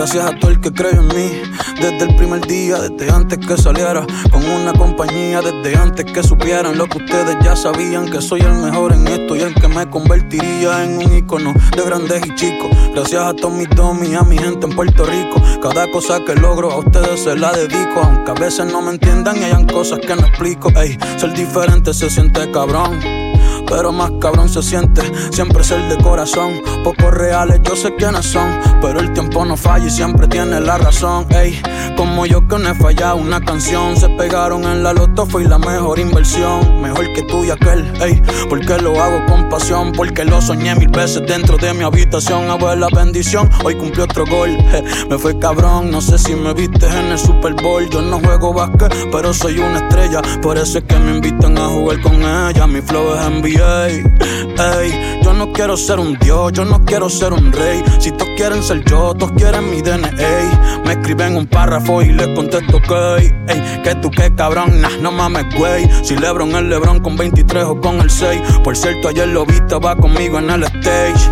[0.00, 1.42] Gracias a todo el que creyó en mí.
[1.78, 4.06] Desde el primer día, desde antes que saliera.
[4.30, 8.54] Con una compañía, desde antes que supieran lo que ustedes ya sabían, que soy el
[8.54, 12.70] mejor en esto y el que me convertiría en un icono de grandes y chicos.
[12.94, 16.72] Gracias a todos mis domis, a mi gente en Puerto Rico, cada cosa que logro
[16.72, 20.16] a ustedes se la dedico, aunque a veces no me entiendan y hayan cosas que
[20.16, 20.70] no explico.
[20.80, 23.29] Ey, ser diferente se siente cabrón
[23.70, 25.00] pero más cabrón se siente
[25.30, 26.60] siempre ser de corazón.
[26.82, 28.50] Pocos reales, yo sé quiénes son,
[28.82, 31.26] pero el tiempo no falla y siempre tiene la razón.
[31.30, 31.62] Ey,
[31.96, 35.58] como yo que no he fallado una canción, se pegaron en la loto, fue la
[35.58, 36.82] mejor inversión.
[36.82, 40.88] Mejor que tú y aquel, ey, porque lo hago con pasión, porque lo soñé mil
[40.88, 42.50] veces dentro de mi habitación.
[42.50, 44.50] Abuela bendición, hoy cumplió otro gol,
[45.08, 47.88] me fue cabrón, no sé si me viste en el Super Bowl.
[47.88, 51.68] Yo no juego básquet, pero soy una estrella, por eso es que me invitan a
[51.68, 52.66] jugar con ella.
[52.66, 53.20] Mi flow es
[53.60, 57.82] Ey, yo no quiero ser un dios, yo no quiero ser un rey.
[57.98, 60.82] Si todos quieren ser yo, todos quieren mi DNA.
[60.84, 65.12] Me escriben un párrafo y les contesto que, ey, que tú qué cabrón, nah, no
[65.12, 65.88] mames, güey.
[66.02, 68.40] Si Lebron es Lebron con 23 o con el 6.
[68.64, 71.30] Por cierto, ayer lo viste, va conmigo en el stage.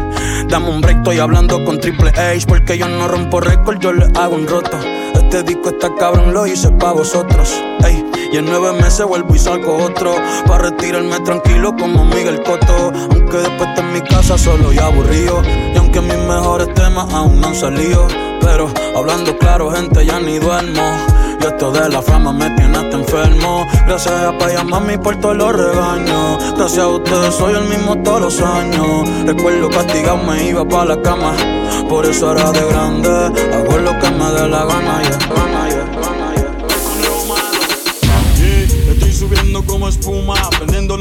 [0.48, 2.46] Dame un break, estoy hablando con Triple H.
[2.46, 4.78] Porque yo no rompo récord, yo le hago un roto.
[5.28, 7.52] Este disco está cabrón, lo hice pa' vosotros.
[7.84, 10.14] Ey, y en nueve meses vuelvo y salgo otro.
[10.46, 12.90] Pa' retirarme tranquilo como Miguel Coto.
[13.10, 15.42] Aunque después esté en mi casa solo y aburrido.
[15.44, 18.08] Y aunque mis mejores temas aún no han salido.
[18.40, 20.80] Pero hablando claro, gente, ya ni duermo.
[21.40, 23.66] Y esto de la fama me tiene hasta enfermo.
[23.86, 26.54] Gracias a Paya Mami por todos los regaños.
[26.56, 29.08] Gracias a ustedes soy el mismo todos los años.
[29.24, 31.34] Recuerdo castigado me iba pa' la cama.
[31.88, 33.08] Por eso ahora de grande
[33.54, 35.02] hago lo que me dé la gana,
[38.90, 40.34] Estoy subiendo como espuma,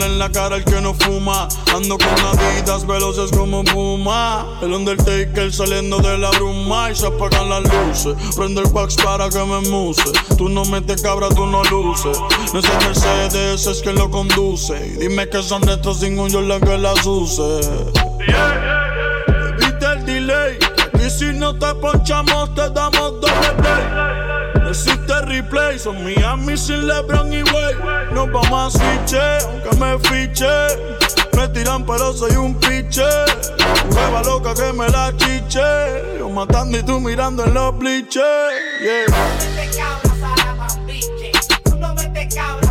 [0.02, 1.48] en la cara al que no fuma.
[1.76, 4.45] Ando con naditas veloces como puma.
[4.62, 8.16] El Undertaker saliendo de la bruma y se apagan las luces.
[8.36, 10.12] Prendo el wax para que me muse.
[10.38, 12.17] Tú no metes cabra, tú no luces.
[12.54, 14.80] No es el Mercedes, es quien lo conduce.
[14.99, 17.61] dime que son estos sin un la que las use.
[19.60, 20.58] Evita el delay.
[21.05, 24.27] Y si no te ponchamos, te damos doble play.
[24.67, 27.76] No existe replay, son Miami sin LeBron y Way.
[28.11, 30.45] Nos vamos a switch, aunque me fiche.
[31.38, 33.02] Me tiran, pero soy un piche.
[33.89, 36.17] Prueba loca que me la chiche.
[36.20, 38.26] Yo matando y tú mirando en los bleachers.
[38.82, 39.06] Yeah.
[42.61, 42.67] el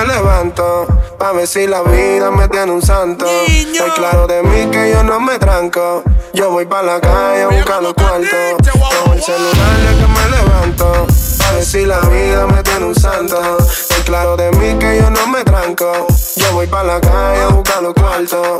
[0.00, 0.86] me levanto.
[1.18, 3.26] Pa' ver si la vida me tiene un santo.
[3.46, 6.02] Estoy claro de mí que yo no me tranco.
[6.32, 8.70] Yo voy pa' la calle a buscar los cuartos.
[9.04, 11.06] Con el celular es que me levanto.
[11.38, 13.58] Pa' ver si la vida me tiene un santo.
[13.58, 16.06] Estoy claro de mí que yo no me tranco.
[16.36, 18.58] Yo voy pa' la calle a buscar los cuartos.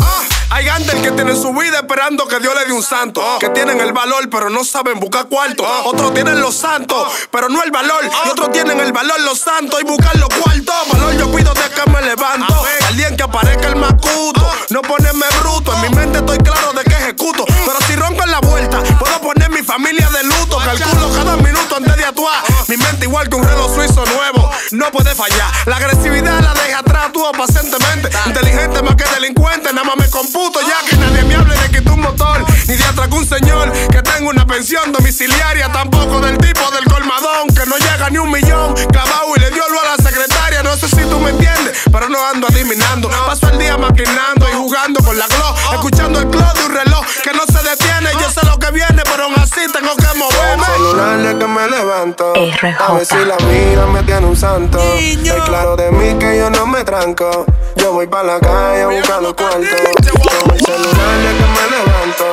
[0.53, 3.23] Hay grandes que tienen su vida esperando que Dios le dé un santo.
[3.39, 5.65] Que tienen el valor, pero no saben buscar cuarto.
[5.85, 8.05] Otros tienen los santos, pero no el valor.
[8.05, 10.75] Y otros tienen el valor, los santos, y buscar los cuartos.
[10.93, 12.65] Valor yo pido de que me levanto.
[12.89, 14.45] Alguien que aparezca el macuto.
[14.71, 15.73] No ponerme bruto.
[15.75, 17.45] En mi mente estoy claro de que ejecuto.
[17.47, 20.59] Pero si rompo en la vuelta, puedo poner mi familia de luto.
[20.59, 22.43] Calculo cada minuto antes de actuar.
[22.67, 24.51] Mi mente igual que un reloj suizo nuevo.
[24.73, 25.51] No puede fallar.
[25.67, 28.11] La agresividad la deja atrás, actúo pacientemente.
[28.27, 30.11] Inteligente más que delincuente, nada más me
[30.49, 34.03] ya que nadie me hable de que tu motor, ni de atraco un señor que
[34.03, 38.75] tengo una pensión domiciliaria, tampoco del tipo del colmadón que no llega ni un millón,
[38.91, 42.09] clavado y le dio lo a la secretaria, no sé si tú me entiendes, pero
[42.09, 46.55] no ando adivinando, paso el día maquinando y jugando con la glow, escuchando el clock
[46.55, 49.61] de un reloj que no se detiene, yo sé lo que viene, pero aún así
[49.73, 50.65] tengo que moverme.
[50.65, 52.33] celular que me levanto,
[52.79, 56.51] a ver si la vida me tiene un santo, es claro de mí que yo
[56.51, 59.63] no me tranco, yo voy pa' la calle a buscar los cuartos.
[59.63, 62.25] Con el celular ya que me levanto.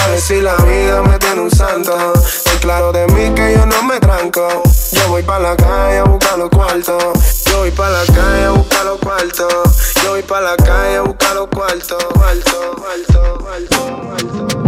[0.00, 2.12] A ver si la vida me tiene un santo.
[2.14, 4.62] Es claro de mí que yo no me tranco.
[4.92, 7.44] Yo voy pa' la calle a buscar los cuartos.
[7.46, 9.94] Yo voy pa' la calle a buscar los cuartos.
[10.02, 12.04] Yo voy pa' la calle a buscar los cuartos.
[12.14, 14.65] Cuarto, cuarto, cuarto,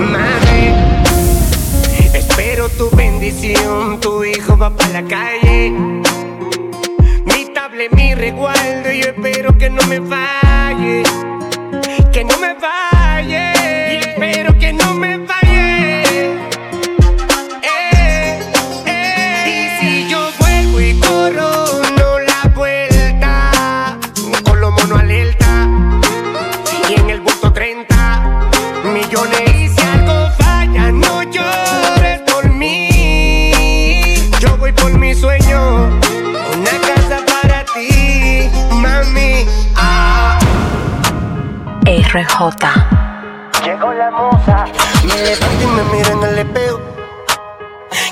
[0.00, 0.72] Mami,
[2.14, 4.00] espero tu bendición.
[4.00, 5.70] Tu hijo va pa' la calle.
[7.26, 8.90] Mi tablet, mi resguardo.
[8.90, 10.39] Yo espero que no me falle
[42.12, 42.66] RJ.
[43.64, 44.64] Llegó la moza.
[45.04, 46.80] Me levanto y me miro en el espejo.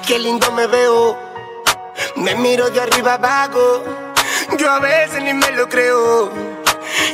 [0.07, 1.19] Qué lindo me veo.
[2.15, 3.83] Me miro de arriba abajo.
[4.57, 6.31] Yo a veces ni me lo creo.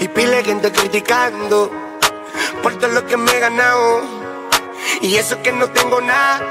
[0.01, 1.71] Y pile gente criticando
[2.63, 4.03] por todo lo que me he ganado.
[5.01, 6.43] Y eso que no tengo nada.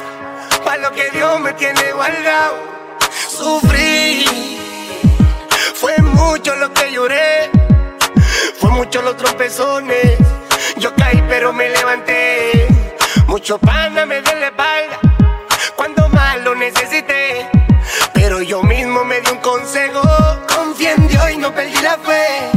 [0.66, 2.56] Para lo que Dios me tiene guardado.
[3.28, 4.26] Sufrí.
[5.76, 7.52] Fue mucho lo que lloré.
[8.84, 10.18] Fue mucho los tropezones.
[10.76, 12.68] Yo caí pero me levanté.
[13.28, 15.00] Mucho pana me dio la espalda.
[15.78, 17.48] Cuando más lo necesité.
[18.14, 20.02] Pero yo mismo me di un consejo.
[20.54, 22.53] Confía en Dios y no perdí la fe.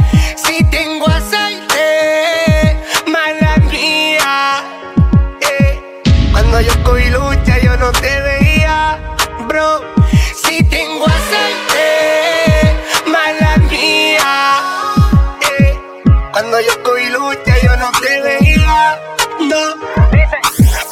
[16.49, 18.97] Cuando yo cogí lucha, yo no te veía,
[19.41, 19.57] no.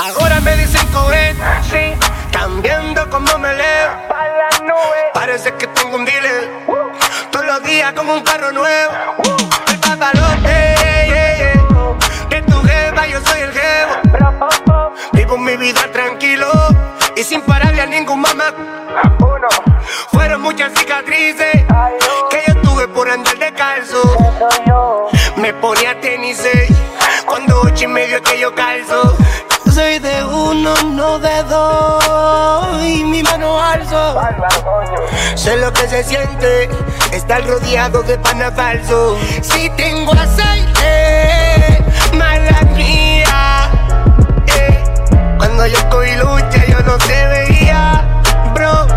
[0.04, 0.86] Ahora me dicen
[1.72, 1.94] sí.
[2.30, 3.90] Cambiando como me leo.
[5.13, 6.52] Parece que tengo un dealer.
[7.31, 8.92] Todos los días con un carro nuevo.
[9.69, 10.75] El papalote.
[12.30, 14.94] Que tu jefa, yo soy el jevo.
[15.13, 16.52] Vivo mi vida tranquilo
[17.16, 18.54] y sin pararle a ningún mamá.
[20.12, 21.55] Fueron muchas cicatrices
[35.35, 36.69] Sé lo que se siente
[37.11, 39.17] estar rodeado de pana falso.
[39.41, 41.83] Si tengo aceite,
[42.13, 43.69] mala mía.
[44.47, 44.83] eh.
[45.37, 48.03] Cuando yo cogí lucha, yo no te veía,
[48.53, 48.87] bro.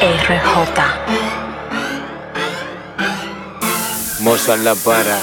[0.00, 0.80] RJ.
[4.20, 5.18] Mozart la para.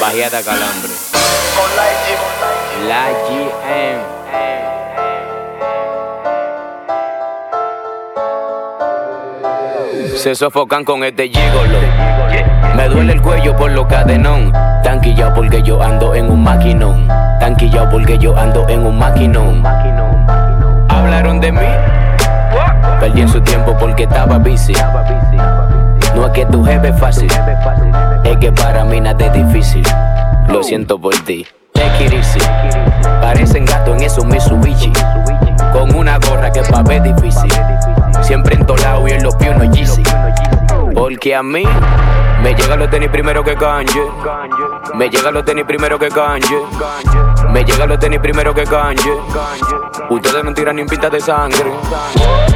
[0.00, 0.92] Bajeada calambre.
[1.76, 1.84] La
[2.86, 3.98] GM.
[10.16, 11.78] Se sofocan con este gigolo.
[12.76, 14.52] Me duele el cuello por lo cadenón.
[14.84, 17.08] Tanquillao porque yo ando en un maquinón.
[17.40, 19.62] Tanquillao porque yo ando en un maquinón.
[20.88, 21.66] Hablaron de mí.
[23.00, 24.74] Perdí en su tiempo porque estaba busy.
[26.14, 27.30] No es que tu jefe es fácil,
[28.24, 29.84] es que para mí nada es difícil.
[30.48, 31.46] Lo siento por ti.
[31.74, 32.40] Take it easy.
[33.20, 34.92] Parecen gato en esos Mitsubishi.
[35.72, 37.52] Con una gorra que pa' ver difícil.
[38.22, 40.02] Siempre entolado y en los pies no Yeezy.
[40.94, 41.64] Porque a mí
[42.42, 44.00] me llega los tenis primero que canje.
[44.94, 46.56] Me llega los tenis primero que canje.
[47.52, 49.10] Me llega los tenis primero que canje.
[50.10, 51.72] Ustedes no tiran ni pinta de sangre.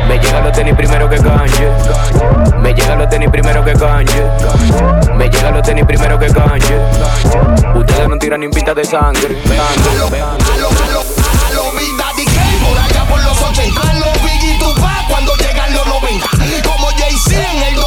[0.09, 1.69] Me llega los tenis primero que canje.
[2.61, 4.25] Me llega los tenis primero que canje.
[5.17, 6.79] Me llega los tenis primero que canje.
[7.75, 9.37] Ustedes no tiran ni pinta de sangre.
[12.63, 13.81] Por allá por los 80.
[13.81, 16.27] A lo Biggie Tupac cuando llegan los 90.
[16.65, 17.82] Como Jay-Z en el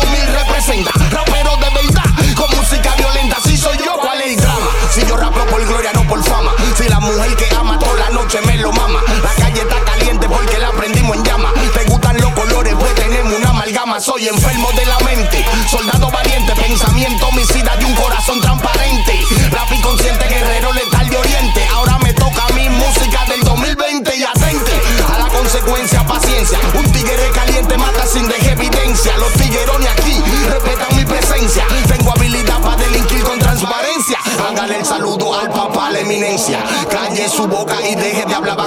[8.72, 9.02] mama.
[9.24, 11.54] La calle está caliente porque la prendimos en llama.
[11.74, 12.76] ¿Te gustan los colores?
[12.80, 14.00] Pues tenemos una amalgama.
[14.00, 15.45] Soy enfermo de la mente.
[15.69, 19.19] Soldado valiente, pensamiento homicida de un corazón transparente.
[19.52, 19.94] Rap consciente,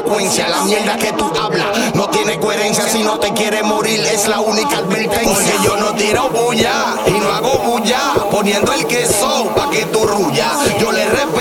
[0.08, 2.88] La mierda que tú hablas no tiene coherencia.
[2.88, 5.22] Si no te quieres morir, es la única advertencia.
[5.22, 8.00] Porque yo no tiro bulla y no hago bulla.
[8.30, 10.50] Poniendo el queso pa' que tú rulla.
[10.80, 11.37] Yo le respeto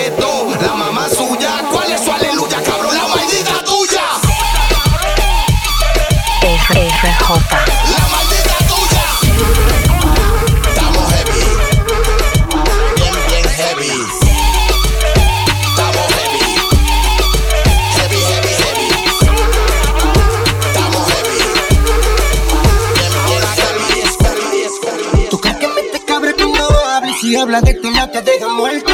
[27.48, 28.92] y hablas de ti no te deja muerto.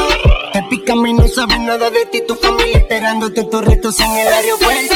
[0.54, 4.28] Te pican y no sabes nada de ti, tu familia esperándote tus retos en el
[4.28, 4.96] aeropuerto.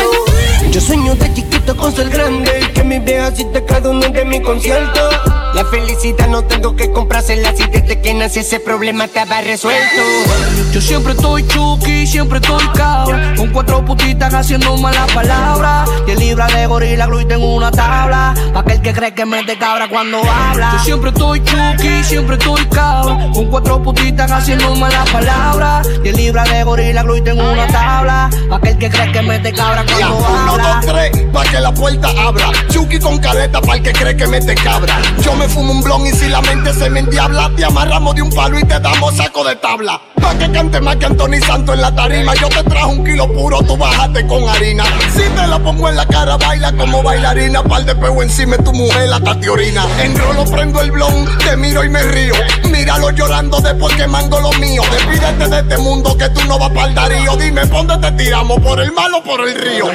[0.72, 4.26] Yo sueño de chiquito con ser grande y que mi vieja te cada uno de
[4.26, 5.10] mi concierto.
[5.58, 10.04] La felicidad no tengo que comprársela si desde que nací ese problema estaba resuelto.
[10.72, 13.34] Yo siempre estoy chuki, siempre estoy cabra.
[13.36, 15.90] Con cuatro putitas haciendo malas palabras.
[16.06, 18.36] Y el libra de gorila glue tengo una tabla.
[18.54, 20.74] Pa' que el que cree que mete cabra cuando habla.
[20.74, 23.32] Yo siempre estoy chuki, siempre estoy cabra.
[23.34, 25.90] Con cuatro putitas haciendo malas palabras.
[26.04, 28.30] Y el libra de gorila glue tengo una tabla.
[28.52, 30.54] Aquel que cree que mete cabra cuando habla.
[30.54, 32.52] Uno, dos, tres, pa' que la puerta abra.
[32.70, 35.02] Chucky con caleta para el que cree que mete cabra.
[35.24, 38.22] Yo me fumo un blon y si la mente se me endiabla, te amarramos de
[38.22, 40.02] un palo y te damos saco de tabla.
[40.22, 42.34] Pa' que cante más que Anthony Santo en la tarima.
[42.36, 44.84] Yo te trajo un kilo puro, tú bajaste con harina.
[45.14, 47.64] Si te la pongo en la cara, baila como bailarina.
[47.64, 49.86] Par de peo encima tu mujer, la tatiorina.
[50.02, 52.34] Enrolo, prendo el blon, te miro y me río.
[52.72, 54.82] Míralo llorando después que mando lo mío.
[54.92, 57.36] Despídete de este mundo que tú no vas para el darío.
[57.38, 58.60] Dime, ¿dónde te tiramos?
[58.60, 59.86] ¿Por el mar o por el río?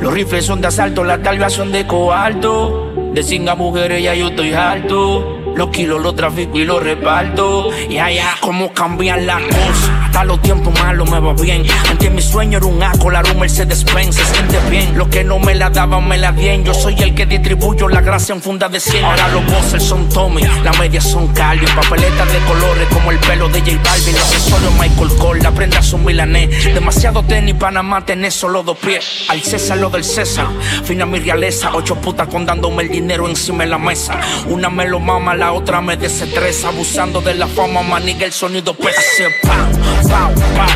[0.00, 2.92] Los rifles son de asalto, las talvas son de coalto.
[3.12, 5.38] De cinga mujeres ya yo estoy alto.
[5.56, 7.70] Los kilos los trafico y los reparto.
[7.88, 9.97] Y allá, cómo cambian las cosas.
[10.18, 11.64] Hasta los tiempos malos me va bien.
[11.88, 14.16] Antes mi sueño era un acolar, un Mercedes Benz.
[14.16, 14.98] Se siente bien.
[14.98, 16.64] Los que no me la daban me la dieron.
[16.64, 19.04] Yo soy el que distribuyo la gracia en funda de 100.
[19.04, 21.68] Ahora los bosses son Tommy, las medias son Calvin.
[21.68, 24.14] Papeletas de colores como el pelo de J Balvin.
[24.14, 26.64] Los accesorios Michael Kors, la prenda son milanés.
[26.64, 29.26] Demasiado tenis, Panamá, tenés solo dos pies.
[29.28, 30.48] Al César lo del César.
[30.82, 31.70] Fina mi realeza.
[31.74, 34.18] Ocho putas con dándome el dinero encima de la mesa.
[34.48, 36.70] Una me lo mama, la otra me desestresa.
[36.70, 38.98] Abusando de la fama, maniga el sonido pesa.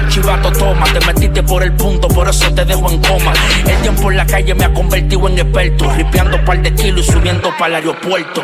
[0.08, 0.84] Chivato, toma.
[0.92, 3.32] Te metiste por el punto, por eso te dejo en coma.
[3.66, 5.90] El tiempo en la calle me ha convertido en experto.
[5.92, 8.42] Ripeando par de kilos y subiendo para el aeropuerto.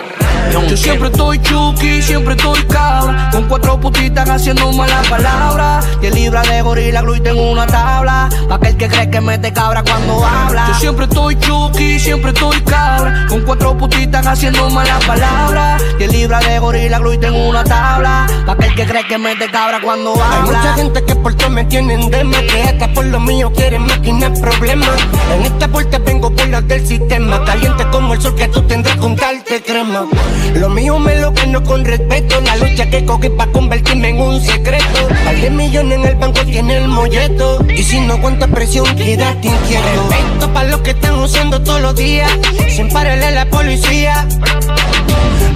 [0.68, 3.30] Yo siempre estoy chuki, siempre estoy cabra.
[3.30, 5.86] Con cuatro putitas haciendo malas palabras.
[6.02, 8.28] Y el libra de gorila glue tengo una tabla.
[8.48, 10.66] Pa' aquel que cree que mete cabra cuando habla.
[10.68, 13.26] Yo siempre estoy chuki, siempre estoy cabra.
[13.28, 15.82] Con cuatro putitas haciendo malas palabras.
[15.98, 18.26] Y el libra de gorila glue tengo una tabla.
[18.46, 20.74] Pa' aquel que cree que mete cabra cuando Hay mucha habla.
[20.74, 24.38] gente que por todo me tienen de más Que hasta por lo mío quieren máquinas
[24.40, 24.96] problemas
[25.34, 28.96] En esta puerta vengo por las del sistema Caliente como el sol que tú tendrás
[28.96, 30.06] con darte crema
[30.54, 34.40] Lo mío me lo gano con respeto La lucha que cogí para convertirme en un
[34.40, 38.84] secreto Par de millones en el banco tiene el molleto Y si no aguanta presión
[38.96, 42.30] quédate inquieto Respeto para los que están usando todos los días
[42.68, 44.26] Sin pararle la policía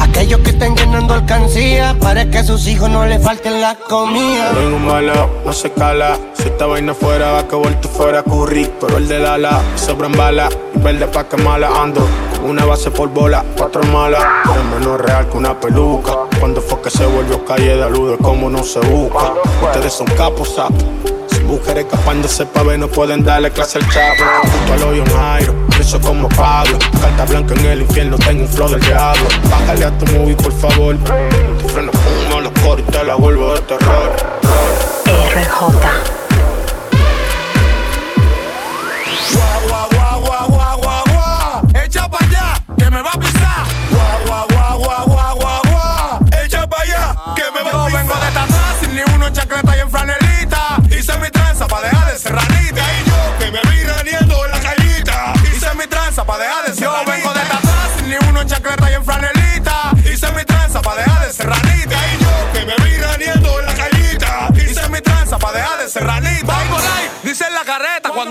[0.00, 4.50] Aquellos que están llenando alcancía para que a sus hijos no les falten la comida.
[4.52, 6.18] Tengo un malo, no se cala.
[6.34, 8.70] Si esta vaina fuera, va que vuelto fuera curry.
[8.80, 10.48] Pero el del ala, sobran bala.
[10.82, 12.04] Verde pa' que mala ando.
[12.42, 14.20] Una base por bola, cuatro malas.
[14.44, 16.12] Es menos real que una peluca.
[16.40, 19.32] Cuando fue que se volvió calle de luz, como no se busca.
[19.62, 20.74] Ustedes son capos, sapo.
[21.28, 24.24] Sin mujeres escapándose pa' ver, no pueden darle clase al chapo.
[24.42, 26.76] Junto al hoyo Jairo, preso como Pablo.
[27.00, 29.22] Carta blanca en el infierno, tengo un flow del diablo.
[29.48, 30.96] Bájale a tu movie, por favor.
[30.96, 34.16] Tu freno fumo los coros y te la vuelvo de terror.
[35.32, 36.21] RJ.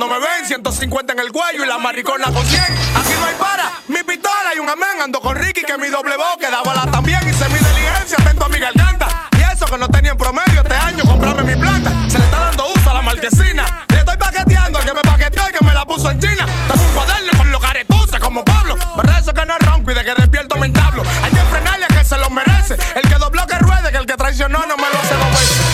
[0.01, 2.59] Cuando me ven 150 en el cuello y la maricona con 100.
[2.63, 4.99] Aquí no hay para, mi pistola y un amén.
[4.99, 7.19] Ando con Ricky que mi doble voz queda bala también.
[7.29, 9.29] Hice mi diligencia, atento a mi garganta.
[9.37, 11.91] Y eso que no tenía en promedio este año, comprarme mi planta.
[12.09, 13.85] Se le está dando uso a la marquesina.
[13.89, 16.47] Le estoy paqueteando al que me paqueteó y que me la puso en China.
[16.67, 18.75] Tengo un cuaderno con los caretuces como Pablo.
[18.97, 21.03] Me rezo que no ronco y de que despierto me entablo.
[21.23, 22.75] Hay que frenarle que se lo merece.
[22.95, 25.70] El que dobló que ruede, que el que traicionó no me lo hace dos veces.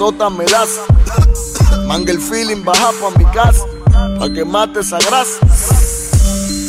[0.00, 0.80] Esota me das.
[1.86, 3.66] Manga el feeling, baja pa' mi casa.
[4.18, 5.38] Pa' que mate esa grasa.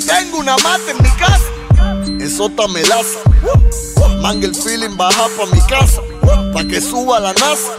[0.06, 1.46] Tengo una mata en mi casa.
[2.20, 3.06] Esota me das.
[4.22, 6.02] Manga el feeling, baja pa' mi casa.
[6.54, 7.72] Pa' que suba la NASA.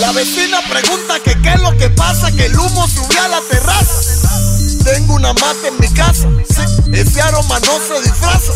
[0.00, 3.40] La vecina pregunta que qué es lo que pasa, que el humo subió a la
[3.48, 4.28] terraza.
[4.84, 6.28] Tengo una mata en mi casa,
[6.92, 8.52] ese aroma no se disfraza.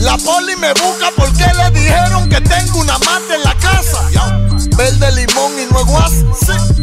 [0.00, 4.47] La poli me busca porque le dijeron que tengo una mata en la casa.
[4.78, 6.12] Verde limón y no guas,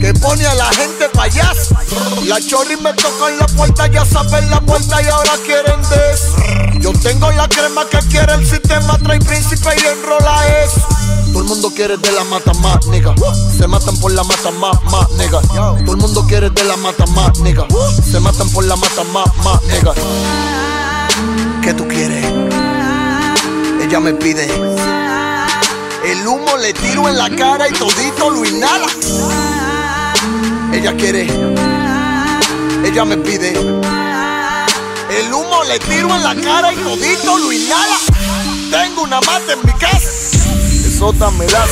[0.02, 1.70] que pone a la gente payas.
[2.26, 6.82] La chorri me toca en la puerta, ya saben la puerta y ahora quieren des.
[6.82, 10.86] Yo tengo la crema que quiere el sistema, trae príncipe y enrola eso.
[11.32, 13.16] Todo el mundo quiere de la mata más, nigga.
[13.58, 15.40] Se matan por la mata más, más, nigga.
[15.42, 17.66] Todo el mundo quiere de la mata más, nigga.
[18.04, 19.94] Se matan por la mata más, más, nigga.
[21.64, 22.26] ¿Qué tú quieres?
[23.82, 24.95] Ella me pide.
[26.06, 28.86] El humo le tiro en la cara y todito lo inhala.
[30.72, 31.24] Ella quiere.
[32.84, 33.50] Ella me pide.
[33.50, 37.98] El humo le tiro en la cara y todito lo inhala.
[38.70, 40.10] Tengo una mata en mi casa.
[40.86, 41.70] Eso me das.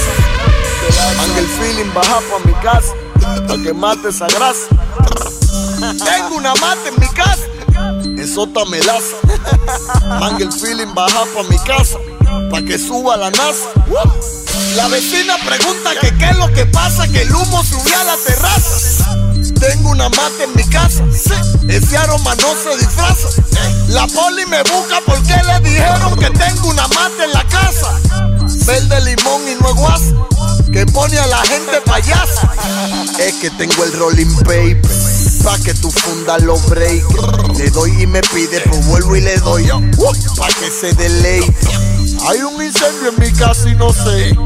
[1.37, 2.93] el feeling baja pa' mi casa.
[3.47, 4.67] Pa' que mate esa grasa.
[5.79, 7.43] Tengo una mata en mi casa.
[8.17, 9.17] Eso me laza.
[10.39, 11.99] el feeling baja pa' mi casa.
[12.53, 13.69] Pa' que suba la NASA.
[14.75, 18.15] La vecina pregunta que qué es lo que pasa, que el humo subió a la
[18.17, 19.17] terraza.
[19.59, 21.03] Tengo una mata en mi casa,
[21.67, 23.29] ese aroma no se disfraza.
[23.87, 27.99] La poli me busca porque le dijeron que tengo una mata en la casa.
[28.67, 30.01] Verde limón y no guas,
[30.71, 32.53] que pone a la gente payasa.
[33.17, 34.79] Es que tengo el rolling paper,
[35.43, 37.03] pa' que tú fundas los break.
[37.57, 39.67] Le doy y me pide, pues vuelvo y le doy,
[40.37, 41.92] pa' que se deleite.
[42.25, 44.37] Hay un incendio en mi casa y no sé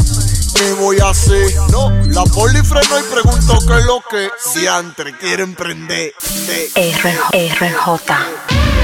[0.58, 1.56] ¿Qué voy a hacer?
[1.72, 4.30] No, la poli freno y pregunto qué es lo que.
[4.40, 6.14] Si entre quieren prender.
[7.32, 8.77] RJ.